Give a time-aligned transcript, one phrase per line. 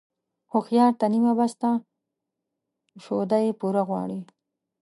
[0.51, 1.71] هوښيار ته نيمه بس ده،
[3.03, 4.19] شوده يې پوره غواړي.